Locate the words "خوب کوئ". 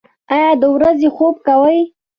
1.15-1.79